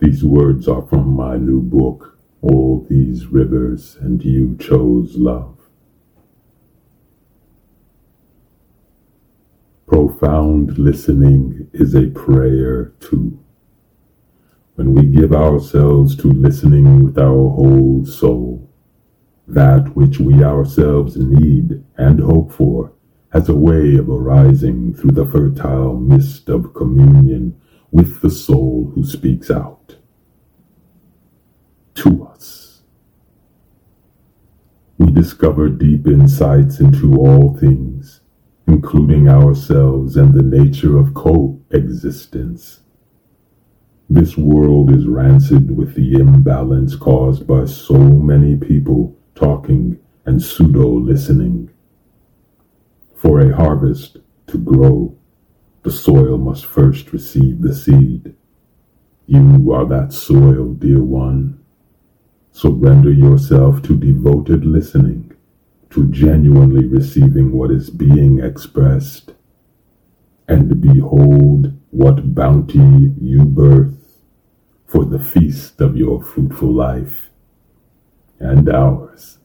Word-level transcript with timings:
These 0.00 0.24
words 0.24 0.66
are 0.66 0.80
from 0.80 1.14
my 1.14 1.36
new 1.36 1.60
book, 1.60 2.16
All 2.40 2.86
These 2.88 3.26
Rivers 3.26 3.96
and 4.00 4.24
You 4.24 4.56
Chose 4.58 5.16
Love. 5.16 5.58
Profound 9.86 10.78
listening 10.78 11.68
is 11.74 11.94
a 11.94 12.06
prayer 12.06 12.94
too. 12.98 13.38
When 14.76 14.94
we 14.94 15.04
give 15.04 15.34
ourselves 15.34 16.16
to 16.16 16.32
listening 16.32 17.04
with 17.04 17.18
our 17.18 17.50
whole 17.50 18.06
soul, 18.06 18.70
that 19.46 19.94
which 19.94 20.18
we 20.18 20.42
ourselves 20.42 21.18
need 21.18 21.84
and 21.98 22.20
hope 22.20 22.52
for 22.52 22.94
has 23.34 23.50
a 23.50 23.54
way 23.54 23.96
of 23.96 24.08
arising 24.08 24.94
through 24.94 25.12
the 25.12 25.26
fertile 25.26 25.98
mist 26.00 26.48
of 26.48 26.72
communion 26.72 27.60
with 27.90 28.22
the 28.22 28.30
soul 28.30 28.90
who 28.94 29.04
speaks 29.04 29.50
out 29.50 29.79
to 32.00 32.26
us. 32.32 32.82
We 34.96 35.10
discover 35.12 35.68
deep 35.68 36.06
insights 36.06 36.80
into 36.80 37.16
all 37.16 37.56
things, 37.56 38.20
including 38.66 39.28
ourselves 39.28 40.16
and 40.16 40.32
the 40.32 40.42
nature 40.42 40.98
of 40.98 41.12
coexistence. 41.12 42.80
This 44.08 44.36
world 44.36 44.90
is 44.90 45.06
rancid 45.06 45.76
with 45.76 45.94
the 45.94 46.14
imbalance 46.14 46.96
caused 46.96 47.46
by 47.46 47.66
so 47.66 47.98
many 47.98 48.56
people 48.56 49.14
talking 49.34 49.98
and 50.24 50.42
pseudo 50.42 50.88
listening. 50.88 51.70
For 53.14 53.40
a 53.40 53.54
harvest 53.54 54.16
to 54.46 54.56
grow, 54.56 55.18
the 55.82 55.92
soil 55.92 56.38
must 56.38 56.64
first 56.64 57.12
receive 57.12 57.60
the 57.60 57.74
seed. 57.74 58.34
You 59.26 59.70
are 59.72 59.84
that 59.86 60.14
soil, 60.14 60.72
dear 60.72 61.02
one. 61.02 61.59
Surrender 62.60 63.10
yourself 63.10 63.80
to 63.80 63.96
devoted 63.96 64.66
listening, 64.66 65.32
to 65.88 66.06
genuinely 66.10 66.84
receiving 66.84 67.52
what 67.52 67.70
is 67.70 67.88
being 67.88 68.38
expressed, 68.38 69.32
and 70.46 70.78
behold 70.78 71.72
what 71.88 72.34
bounty 72.34 73.14
you 73.18 73.46
birth 73.46 74.20
for 74.86 75.06
the 75.06 75.18
feast 75.18 75.80
of 75.80 75.96
your 75.96 76.22
fruitful 76.22 76.70
life 76.70 77.30
and 78.38 78.68
ours. 78.68 79.38